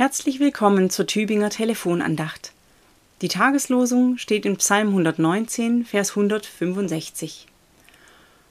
[0.00, 2.52] Herzlich willkommen zur Tübinger Telefonandacht.
[3.20, 7.46] Die Tageslosung steht in Psalm 119, Vers 165.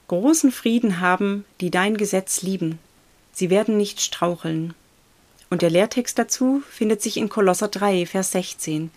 [0.07, 2.77] Großen Frieden haben, die dein Gesetz lieben.
[3.31, 4.75] Sie werden nicht straucheln.
[5.49, 8.91] Und der Lehrtext dazu findet sich in Kolosser 3, Vers 16.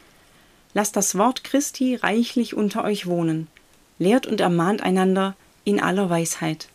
[0.74, 3.46] Lasst das Wort Christi reichlich unter euch wohnen.
[3.98, 6.68] Lehrt und ermahnt einander in aller Weisheit.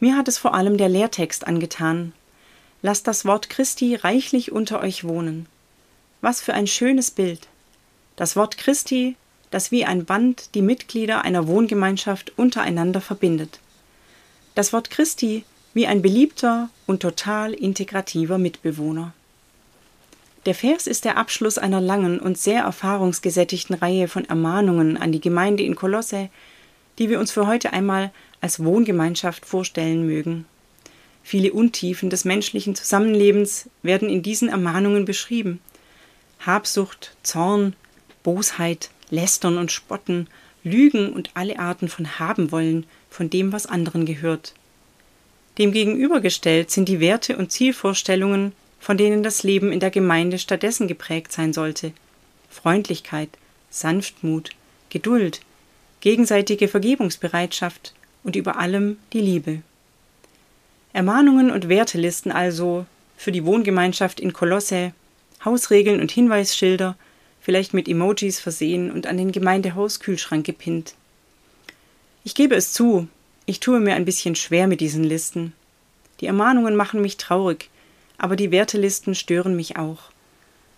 [0.00, 2.12] Mir hat es vor allem der Lehrtext angetan,
[2.86, 5.46] Lasst das Wort Christi reichlich unter euch wohnen.
[6.20, 7.48] Was für ein schönes Bild.
[8.14, 9.16] Das Wort Christi,
[9.50, 13.58] das wie ein Band die Mitglieder einer Wohngemeinschaft untereinander verbindet.
[14.54, 15.44] Das Wort Christi
[15.74, 19.12] wie ein beliebter und total integrativer Mitbewohner.
[20.46, 25.20] Der Vers ist der Abschluss einer langen und sehr erfahrungsgesättigten Reihe von Ermahnungen an die
[25.20, 26.28] Gemeinde in Kolosse,
[27.00, 30.46] die wir uns für heute einmal als Wohngemeinschaft vorstellen mögen.
[31.28, 35.58] Viele Untiefen des menschlichen Zusammenlebens werden in diesen Ermahnungen beschrieben.
[36.38, 37.74] Habsucht, Zorn,
[38.22, 40.28] Bosheit, Lästern und Spotten,
[40.62, 44.54] Lügen und alle Arten von Habenwollen von dem, was anderen gehört.
[45.58, 50.86] Dem gegenübergestellt sind die Werte und Zielvorstellungen, von denen das Leben in der Gemeinde stattdessen
[50.86, 51.90] geprägt sein sollte.
[52.48, 53.30] Freundlichkeit,
[53.68, 54.50] Sanftmut,
[54.90, 55.40] Geduld,
[55.98, 59.62] gegenseitige Vergebungsbereitschaft und über allem die Liebe.
[60.96, 62.86] Ermahnungen und Wertelisten also
[63.18, 64.94] für die Wohngemeinschaft in Kolosse,
[65.44, 66.96] Hausregeln und Hinweisschilder,
[67.42, 70.94] vielleicht mit Emojis versehen und an den Gemeindehauskühlschrank gepinnt.
[72.24, 73.08] Ich gebe es zu,
[73.44, 75.52] ich tue mir ein bisschen schwer mit diesen Listen.
[76.22, 77.68] Die Ermahnungen machen mich traurig,
[78.16, 80.04] aber die Wertelisten stören mich auch.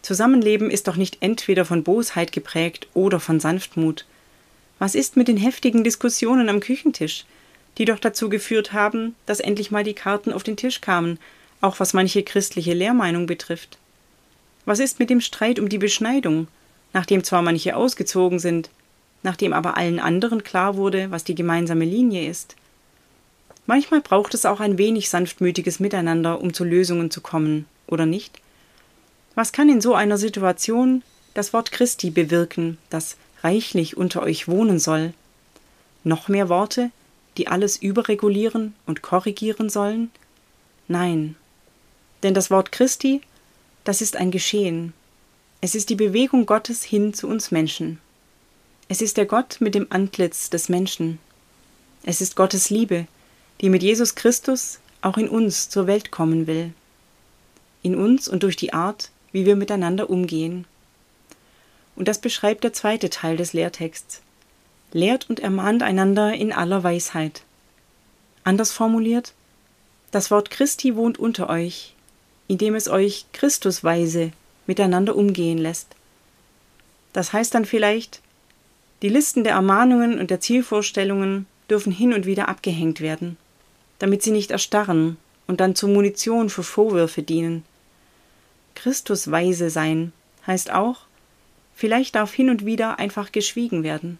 [0.02, 4.04] Zusammenleben ist doch nicht entweder von Bosheit geprägt oder von Sanftmut.
[4.80, 7.24] Was ist mit den heftigen Diskussionen am Küchentisch?
[7.78, 11.18] Die doch dazu geführt haben, dass endlich mal die Karten auf den Tisch kamen,
[11.60, 13.78] auch was manche christliche Lehrmeinung betrifft.
[14.64, 16.48] Was ist mit dem Streit um die Beschneidung,
[16.92, 18.70] nachdem zwar manche ausgezogen sind,
[19.22, 22.56] nachdem aber allen anderen klar wurde, was die gemeinsame Linie ist?
[23.66, 28.40] Manchmal braucht es auch ein wenig sanftmütiges Miteinander, um zu Lösungen zu kommen, oder nicht?
[29.34, 31.02] Was kann in so einer Situation
[31.34, 35.12] das Wort Christi bewirken, das reichlich unter euch wohnen soll?
[36.02, 36.90] Noch mehr Worte,
[37.38, 40.10] die alles überregulieren und korrigieren sollen?
[40.88, 41.36] Nein.
[42.22, 43.20] Denn das Wort Christi,
[43.84, 44.92] das ist ein Geschehen.
[45.60, 48.00] Es ist die Bewegung Gottes hin zu uns Menschen.
[48.88, 51.18] Es ist der Gott mit dem Antlitz des Menschen.
[52.04, 53.06] Es ist Gottes Liebe,
[53.60, 56.72] die mit Jesus Christus auch in uns zur Welt kommen will.
[57.82, 60.66] In uns und durch die Art, wie wir miteinander umgehen.
[61.94, 64.22] Und das beschreibt der zweite Teil des Lehrtexts
[64.92, 67.42] lehrt und ermahnt einander in aller Weisheit.
[68.44, 69.34] Anders formuliert,
[70.10, 71.94] das Wort Christi wohnt unter euch,
[72.46, 74.32] indem es euch Christusweise
[74.66, 75.88] miteinander umgehen lässt.
[77.12, 78.20] Das heißt dann vielleicht,
[79.02, 83.36] die Listen der Ermahnungen und der Zielvorstellungen dürfen hin und wieder abgehängt werden,
[83.98, 87.64] damit sie nicht erstarren und dann zur Munition für Vorwürfe dienen.
[88.74, 90.12] Christusweise sein
[90.46, 91.00] heißt auch,
[91.74, 94.18] vielleicht darf hin und wieder einfach geschwiegen werden.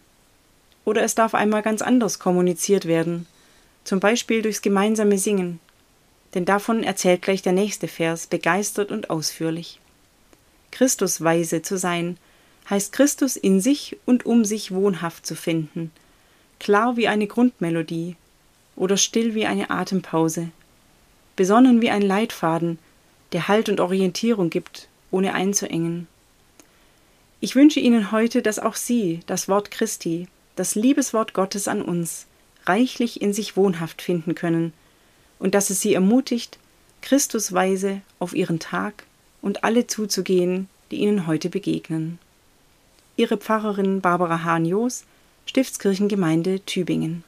[0.89, 3.27] Oder es darf einmal ganz anders kommuniziert werden,
[3.83, 5.59] zum Beispiel durchs gemeinsame Singen,
[6.33, 9.79] denn davon erzählt gleich der nächste Vers begeistert und ausführlich.
[10.71, 12.17] Christusweise zu sein,
[12.71, 15.91] heißt Christus in sich und um sich wohnhaft zu finden,
[16.59, 18.15] klar wie eine Grundmelodie
[18.75, 20.49] oder still wie eine Atempause,
[21.35, 22.79] besonnen wie ein Leitfaden,
[23.31, 26.07] der Halt und Orientierung gibt, ohne einzuengen.
[27.41, 32.25] Ich wünsche Ihnen heute, dass auch Sie das Wort Christi das Liebeswort Gottes an uns
[32.65, 34.73] reichlich in sich wohnhaft finden können
[35.39, 36.59] und dass es sie ermutigt,
[37.01, 39.05] Christusweise auf ihren Tag
[39.41, 42.19] und alle zuzugehen, die ihnen heute begegnen.
[43.15, 45.05] Ihre Pfarrerin Barbara Hahn-Joos,
[45.45, 47.23] Stiftskirchengemeinde Tübingen.